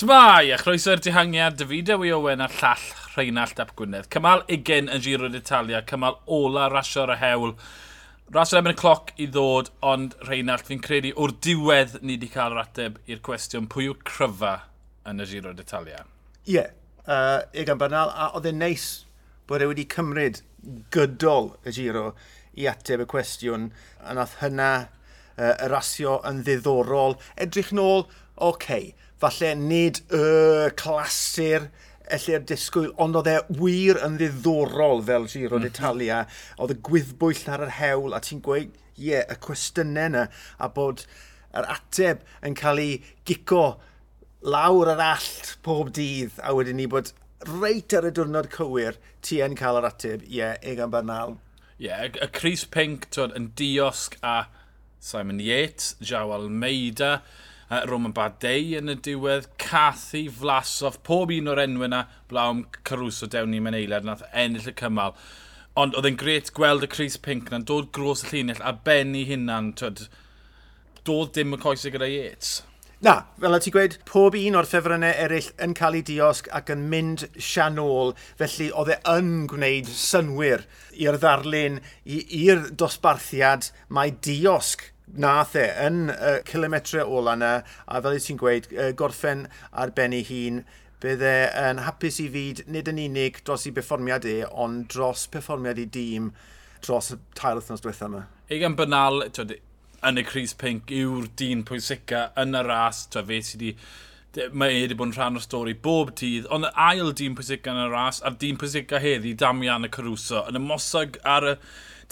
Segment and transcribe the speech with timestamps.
[0.00, 4.06] Shmai, a chroeso'r dihangiad, Davidew i Owen a llall Rheinald Ap Gwynedd.
[4.08, 7.52] Cymal 20 yn giro d'Italia, cymal ola rasio ar y hewl.
[8.32, 12.56] Rasio erbyn y cloc i ddod, ond Rheinald, fi'n credu o'r diwedd ni wedi cael
[12.56, 14.54] yr ateb i'r cwestiwn pwy yw cryfa
[15.10, 16.06] yn y giro d'Italia.
[16.46, 16.72] Ie, yeah,
[17.04, 18.86] uh, Egan Bernal, a oedd e'n neis
[19.50, 20.40] bod e wedi cymryd
[20.96, 22.14] gydol y giro
[22.56, 23.68] i ateb y cwestiwn,
[24.00, 24.72] a nath hynna
[25.36, 27.18] uh, y rasio yn ddiddorol.
[27.40, 28.90] Edrych nôl, oce, okay,
[29.20, 30.24] falle nid y
[30.80, 31.68] clasur
[32.10, 35.66] elle'r disgwyl, ond oedd e wir yn ddiddorol fel Giro mm.
[35.66, 36.22] d'Italia.
[36.58, 40.26] Oedd y gwyddbwyll ar yr hewl, a ti'n gweud, ie, yeah, y cwestiynau yna,
[40.58, 41.04] a bod
[41.56, 43.64] yr ateb yn cael ei gico
[44.40, 47.12] lawr yr allt pob dydd, a wedyn ni bod
[47.48, 51.38] reit ar y diwrnod cywir, ti yn cael yr ateb, ie, yeah, egan Bernal.
[51.80, 54.42] Ie, yeah, y Cris Pink twod, yn diosg a
[55.00, 57.22] Simon Yates, Jao Almeida,
[57.70, 63.28] uh, Roman Badei yn y diwedd, Cathy, Vlasov, pob un o'r enw yna, blawn Caruso
[63.30, 65.16] dewn ni mewn eilad, nath ennill y cymal.
[65.80, 69.24] Ond oedd e'n gret gweld y Chris Pink na'n dod gros y llinell a benni
[69.28, 72.58] hynna'n dod dim y coesau gyda Yates.
[73.00, 76.68] Na, fel y ti gweud, pob un o'r ffefrynnau eraill yn cael ei diosg ac
[76.74, 80.66] yn mynd sianol, felly oedd e yn gwneud synwyr
[81.00, 84.84] i'r ddarlun, i'r dosbarthiad mae diosg
[85.24, 87.54] nath e yn y uh, kilometre ola yna,
[87.88, 90.60] a fel ti'n gweud, uh, gorffen ar ben ei hun,
[91.00, 95.24] bydd e yn hapus i fyd, nid yn unig dros ei perfformiad e, ond dros
[95.32, 96.28] perfformiad i dîm
[96.84, 98.26] dros y tair wythnos diwethaf yma.
[98.52, 99.56] Egan banal, twyd,
[100.06, 103.06] yn y Cris Pink yw'r dyn pwysica yn y ras.
[103.10, 103.76] Twa fe sydd wedi...
[104.30, 107.86] Mae wedi bod yn rhan o'r stori bob dydd, ond ail dyn pwysica yn y
[107.90, 111.54] ras a'r dyn pwysica heddi, Damian y Caruso, yn ymosod ar y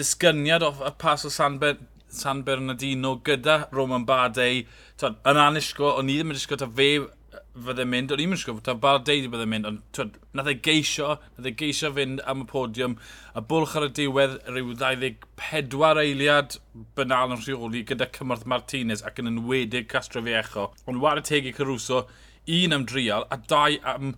[0.00, 1.76] disgyniad o y pas o San, Ber
[2.08, 4.64] San Bernardino gyda Roman Badei.
[5.04, 6.88] Yn anisgo, o'n i ddim yn disgo ta fe
[7.64, 10.50] fydde'n mynd, o'n i'n mynd siŵr, ta'n bar deud i bydde'n mynd, ond twyd, nath
[10.52, 12.96] ei geisio, nath ei geisio fynd am y podiwm,
[13.36, 16.58] a bwlch ar y diwedd rhyw 24 eiliad
[16.98, 20.70] banal yn rheoli gyda cymorth Martinez ac yn enwedig Castro Fiecho.
[20.90, 22.04] Ond war y tegu Caruso,
[22.46, 24.16] un am drial a dau am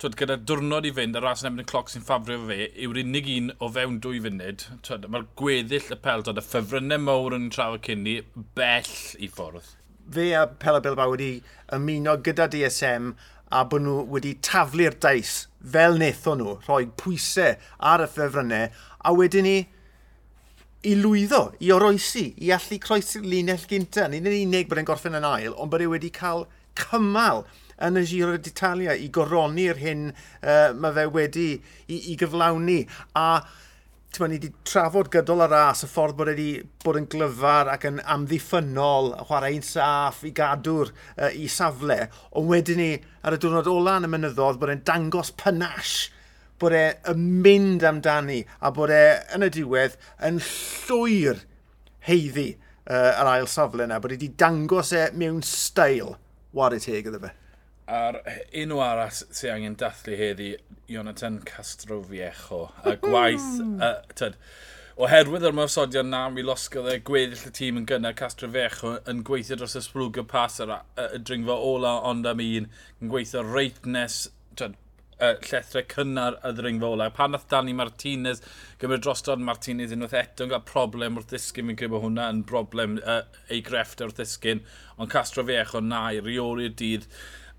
[0.00, 3.00] twyd, gyda diwrnod i fynd a ras yn ebyn y cloc sy'n ffafrio fe yw'r
[3.00, 4.66] unig un o fewn dwy funud.
[5.08, 8.20] Mae'r gweddill y peltod, y ffefrynnau mawr yn trafod cyn ni,
[8.58, 9.74] bell i ffwrdd
[10.12, 11.30] fe a Pela Bilbao wedi
[11.74, 13.14] ymuno gyda DSM
[13.50, 17.56] a bod nhw wedi taflu'r dais fel wnaethon nhw, rhoi pwysau
[17.92, 18.70] ar y ffefrynnau,
[19.06, 19.56] a wedyn ni
[20.86, 24.06] i lwyddo, i oroesi, i allu croesi'r linell gynta.
[24.10, 26.46] Nid yn unig bod e'n gorffen yn ail, ond bod e wedi cael
[26.78, 27.44] cymal
[27.82, 32.84] yn y Giro d'Italia i goroni'r hyn uh, mae fe wedi i, i gyflawni.
[33.18, 33.42] A
[34.14, 36.50] Tyma, ni wedi trafod gydol ar ras y ffordd bod wedi
[36.84, 41.98] bod yn glyfar ac yn amddiffynol, chwarae'n saff i gadw'r uh, i safle,
[42.38, 42.90] ond wedyn ni
[43.26, 46.14] ar y diwrnod ola yn y mynyddodd bod e'n dangos panache
[46.62, 49.02] bod e'n mynd amdani a bod e
[49.36, 51.42] yn y diwedd yn llwyr
[52.08, 56.14] heiddi uh, yr ail safle yna, bod e wedi dangos e mewn stael
[56.56, 57.34] war y teg iddo fe.
[57.86, 58.16] A'r
[58.50, 60.54] enw arall sy'n angen dathlu heddi,
[60.90, 62.64] Jonathan Castro Viejo.
[62.82, 63.76] A gwaith, hmm.
[63.78, 64.34] uh, tyd,
[64.98, 69.22] oherwydd yr mofsodion na, mi losgodd e gweddill y tîm yn gynnar Castro Viejo yn
[69.28, 72.66] gweithio dros y sbrwg y pas ar y dringfa ola ond am un,
[72.98, 74.18] yn gweithio reit nes
[74.58, 74.74] tyd,
[75.20, 77.08] uh, llethrau cynnar y ddringfa ola.
[77.14, 78.42] Pan nath Dani Martinez
[78.82, 82.42] gymryd drostodd Martinez unwaith eto yn cael problem wrth ddisgyn, fi'n credu bod hwnna yn
[82.50, 84.66] broblem uh, ei grefft wrth ddisgyn,
[84.98, 87.06] ond Castro Viejo na i reoli'r dydd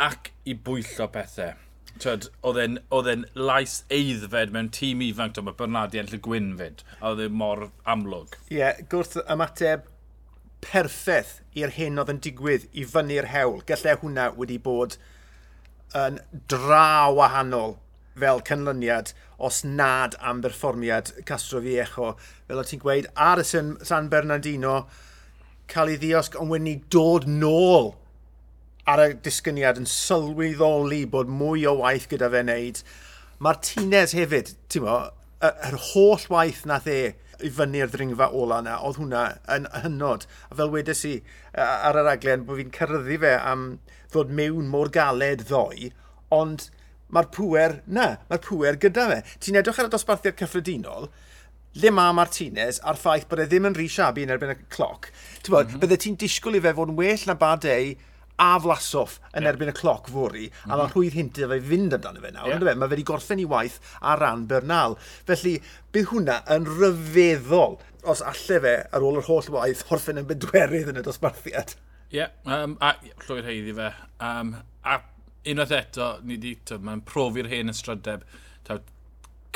[0.00, 1.58] ac i bwyllo pethau.
[2.00, 7.24] Tyd, oedd e'n lais eiddfed mewn tîm ifanc, mae Bernardi enll y gwynfyd, a oedd
[7.26, 8.38] e mor amlwg.
[8.48, 9.84] Ie, yeah, gwrth ymateb
[10.64, 13.60] perffaith i'r hyn oedd yn digwydd i fyny'r hewl.
[13.68, 14.96] Gallai hwnna wedi bod
[15.96, 17.76] yn dra wahanol
[18.20, 22.14] fel canlyniad os nad am berfformiad Castro Viejo.
[22.48, 24.84] Fel o ti'n gweud, ar y San Bernardino,
[25.70, 27.94] cael ei ddiosg ond wedi dod nôl
[28.88, 32.82] ar y disgyniad yn sylweddoli bod mwy o waith gyda fe wneud.
[33.40, 34.98] Martinez hefyd, ti'n mo,
[35.48, 37.00] yr holl waith nath e
[37.40, 39.22] i fyny'r ddringfa ola yna, oedd hwnna
[39.54, 40.26] yn hynod.
[40.50, 41.14] A fel wedes i
[41.56, 43.64] ar yr aglen bod fi'n cyrryddu fe am
[44.12, 45.90] ddod mewn mor galed ddoe,
[46.34, 46.68] ond
[47.10, 49.18] mae'r pwer, na, mae'r pwer gyda fe.
[49.42, 51.08] Ti'n edrych ar y dosbarthiad cyffredinol,
[51.80, 55.10] le ma Martinez a'r ffaith bod e ddim yn rhi siabu yn erbyn y cloc.
[55.40, 55.82] Ti'n bod, mm -hmm.
[55.84, 58.09] bydde ti'n disgwyl i fe fod yn well na badau e
[58.40, 59.52] a Flasoff yn yeah.
[59.52, 60.72] erbyn y cloc fori, mm -hmm.
[60.72, 60.94] a mae mhm.
[60.94, 62.64] rhwydd hynty fe fynd amdano fe nawr, yeah.
[62.64, 62.74] Fe?
[62.74, 64.96] mae fe wedi gorffen ei waith ar ran Bernal.
[65.28, 65.54] Felly,
[65.92, 67.78] bydd hwnna yn ryfeddol
[68.14, 71.76] os alle fe ar ôl yr holl waith horffen yn bedwerydd yn y dosbarthiad.
[72.10, 72.96] Ie, yeah, um, a
[73.26, 73.90] llwy'r heiddi fe.
[74.18, 75.02] Um, a
[75.50, 76.56] unwaith eto, ni di,
[76.88, 78.24] mae'n profi'r hen ystrydeb.
[78.66, 78.80] Taw,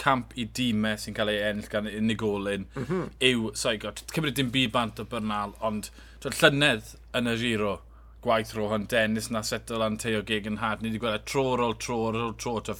[0.00, 3.10] camp i dîmau sy'n cael ei ennill gan unigolyn mm -hmm.
[3.28, 5.90] yw, sorry, so, cymryd dim byd bant o Bernal, ond
[6.22, 7.76] twyd, llynedd yn y giro,
[8.24, 10.82] gwaith Rohan Dennis na seto lan teo gegen had.
[10.82, 12.58] Ni wedi gweld e tro ar ôl tro ar ôl tro.
[12.64, 12.76] Ta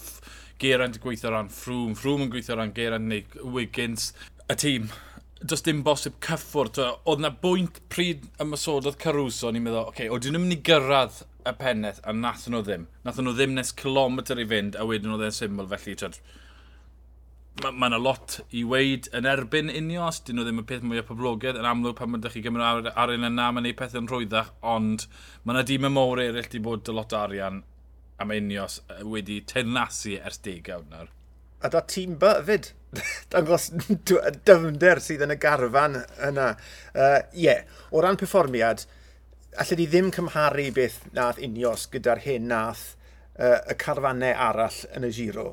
[0.63, 4.13] Geraint yn gweithio ran Ffrwm, Ffrwm yn gweithio ran Geraint neu Wiggins.
[4.49, 4.89] Y tîm,
[5.43, 6.81] does dim bosib cyffwrdd.
[7.11, 11.21] Oedd na bwynt pryd ymasododd Caruso, ni'n meddwl, oce, okay, oedden nhw'n mynd i gyrraedd
[11.45, 12.87] y penneth a nath nhw ddim.
[13.05, 16.21] Nath nhw ddim nes kilometr i fynd, a wedyn oedd e'n syml, felly, tyd,
[17.63, 20.67] mae yna ma, ma lot i weid yn erbyn unio, os dyn nhw ddim y
[20.67, 23.69] peth mwy o poblogaidd, yn amlwg pan mae'n chi gymryd ar, ar un yna, mae'n
[23.71, 25.07] ei pethau'n rhwyddach, ond
[25.45, 27.63] mae yna dim y mowr eraill wedi bod dy lot arian
[28.19, 31.13] am unios wedi tenasu ers degawd nawr.
[31.65, 32.73] A da tîm by fyd,
[33.33, 36.51] dangos dyfnder sydd yn y garfan yna.
[36.59, 37.63] Ie, uh, yeah.
[37.95, 38.83] o ran perfformiad,
[39.63, 42.87] allai ni ddim cymharu beth nath unios gyda'r hyn nath
[43.39, 45.47] uh, y carfannau arall yn y giro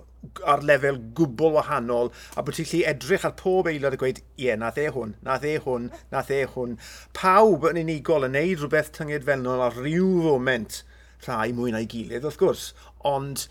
[0.46, 4.46] ar lefel gwbl wahanol a bod ti'n lli edrych ar pob aelod a gweud ie,
[4.46, 6.78] yeah, nath e hwn, nath e hwn, nath e hwn.
[7.18, 10.84] Pawb yn unigol yn neud rhywbeth tynged felnol ar ryw foment
[11.26, 12.70] rhai mwy na'i gilydd wrth gwrs,
[13.06, 13.48] ond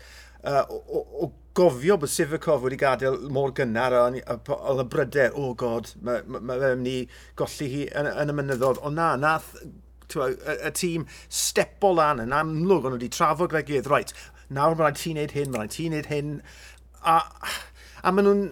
[0.47, 5.55] uh, o, o, gofio bod Sifakov wedi gadael mor gynnar oedd y bryder, o oh
[5.59, 6.97] god, mae ma, ma, ma fe'n mynd i
[7.39, 9.49] golli hi yn, yn y mynyddodd, ond na, nath
[10.15, 14.13] y, y tîm stepo lan yn amlwg, ond wedi trafod gregydd, right,
[14.51, 16.35] nawr mae'n ti'n neud hyn, mae'n ti'n neud hyn,
[17.07, 17.17] a,
[18.03, 18.45] a maen nhw'n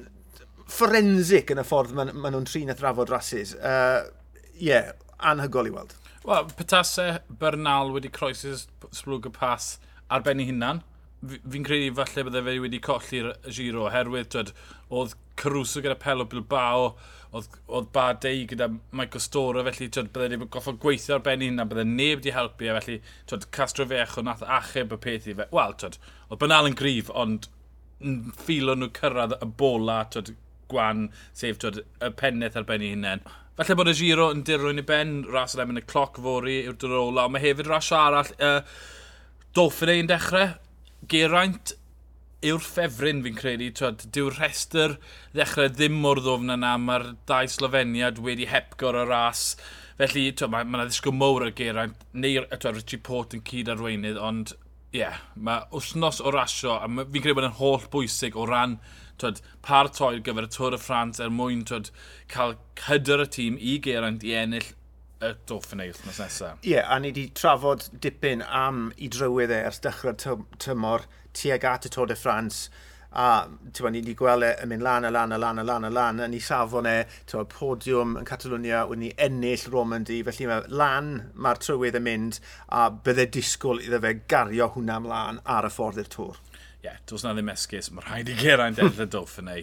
[0.69, 3.55] forensic yn y ffordd maen, maen nhw'n trin a thrafod rhasys.
[3.57, 5.95] Ie, uh, yeah, anhygol i weld.
[6.27, 8.59] Wel, petasau Bernal wedi croesi'r
[8.91, 9.73] sblwg y pas
[10.11, 10.83] ar ben ei hunan,
[11.19, 14.51] fi'n credu falle bydde fe wedi colli'r giro, oherwydd twed,
[14.95, 16.93] oedd Caruso gyda Pelo Bilbao,
[17.35, 21.67] oedd, oedd Badei gyda Michael Stora, felly twed, bydde wedi goffo gweithio ar ben hynna,
[21.67, 22.99] bydde neb wedi helpu, e, a felly
[23.29, 25.49] twed, Castro Fech o nath achub y peth i fe.
[25.55, 25.99] Wel, twed,
[26.29, 27.49] oedd banal yn grif, ond
[28.45, 30.33] ffilo nhw cyrraedd y bola, twed,
[30.71, 33.27] gwan, sef twed, y penneth ar ben ei hunain.
[33.59, 36.95] Falle bod y giro yn dirwyn i ben, ras yn y cloc fori yw'r dyr
[36.95, 38.61] ola, ond mae hefyd ras arall, uh,
[39.57, 40.53] Dolphin ei'n dechrau,
[41.07, 41.73] Geraint
[42.45, 44.95] yw'r ffefryn fi'n credu, twed, dyw'r rhestr
[45.35, 49.53] ddechrau ddim mor ddofn yna, mae'r dau Sloveniad wedi hepgor o ras.
[49.99, 54.55] Felly, mae yna ddisgwyl mowr ar Geraint, neu twed, Richie Port yn cyd arweinydd, ond
[54.55, 58.79] ie, yeah, mae wthnos o rasio, a fi'n credu bod yn holl bwysig o ran
[59.19, 61.91] twyd, par toer gyfer y Tôr y Ffrans er mwyn twyd,
[62.31, 62.55] cael
[62.87, 64.71] hyder y tîm i Geraint i ennill
[65.19, 66.61] y Dauphiné wythnos nesaf.
[66.63, 71.65] Ie, yeah, a ni wedi trafod dipyn am i drywydd e ers dechrau'r tymor tuag
[71.67, 72.69] at y Tôr de France
[73.11, 75.87] a tywa, ni wedi gweld e yn mynd lan a lan a lan a lan
[75.87, 76.97] a lan, a ni safon e,
[77.29, 82.39] tywa, podiwm yn Catalonia, wedi ni ennill Romandy, felly mae lan mae'r trywydd yn mynd,
[82.69, 86.37] a bydde disgwyl iddo fe gario hwnna ymlaen ar y ffordd i'r tŵr.
[86.79, 89.59] Ie, yeah, does na ddim esgus, mae rhaid i Geraint ennill y Dauphiné.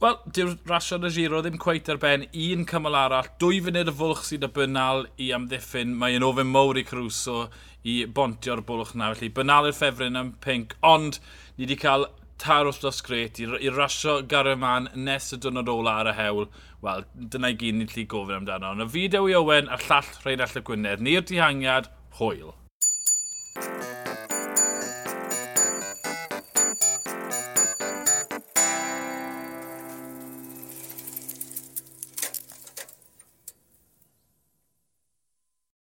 [0.00, 3.92] Wel, dyw'r rasio y giro ddim cweith ar ben un cymal arall, dwy funud y
[3.98, 7.34] fwlch sydd y bynal i amddiffyn, mae yn ofyn mowr i Caruso
[7.84, 11.18] i bontio'r bwlch na, felly bynal i'r ffefryn am pink, ond
[11.58, 12.06] ni wedi cael
[12.40, 16.48] tair wrthnos gret i, i rasio Garaman nes y dwrnod ola ar y hewl.
[16.80, 17.04] Wel,
[17.36, 18.72] dyna i gyd ni'n lli gofyn amdano.
[18.72, 22.54] Ond y fideo i Owen a'r llall Rhain All y Gwynedd, ni'r dihangiad, hwyl.